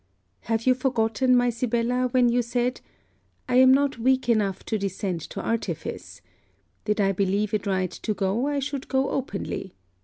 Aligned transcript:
Have 0.45 0.65
you 0.65 0.73
forgotten, 0.73 1.35
my 1.35 1.51
Sibella, 1.51 2.07
when 2.09 2.27
you 2.27 2.41
said 2.41 2.81
'I 3.47 3.55
am 3.57 3.71
not 3.71 3.99
weak 3.99 4.27
enough 4.29 4.63
to 4.65 4.79
descend 4.79 5.21
to 5.29 5.39
artifice. 5.43 6.21
Did 6.85 6.99
I 6.99 7.11
believe 7.11 7.53
it 7.53 7.67
right 7.67 7.91
to 7.91 8.15
go, 8.15 8.47
I 8.47 8.57
should 8.57 8.87
go 8.87 9.11
openly. 9.11 9.75